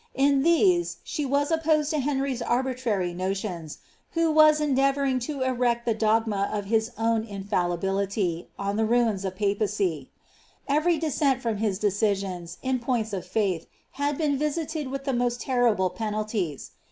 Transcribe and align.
In 0.15 0.41
these 0.41 0.97
she 1.03 1.27
was 1.27 1.51
opposed 1.51 1.91
to 1.91 1.99
Henry's 1.99 2.41
arbitrary 2.41 3.13
no 3.13 3.35
tions, 3.35 3.77
who 4.13 4.31
was 4.31 4.59
endeavouring 4.59 5.19
to 5.29 5.41
erect 5.43 5.85
the 5.85 5.93
dogma 5.93 6.49
of 6.51 6.65
his 6.65 6.89
own 6.97 7.23
infallibility, 7.23 8.47
on 8.57 8.77
the 8.77 8.85
ruins 8.87 9.23
of 9.25 9.35
papacy. 9.35 10.09
Every 10.67 10.97
dissent 10.97 11.39
from 11.43 11.57
his 11.57 11.77
decisions, 11.77 12.57
in 12.63 12.79
points 12.79 13.13
of 13.13 13.27
fiuth, 13.27 13.67
had 13.91 14.17
been 14.17 14.39
visited 14.39 14.87
with 14.87 15.03
the 15.03 15.13
most 15.13 15.39
terrible 15.41 15.91
penalties. 15.91 16.71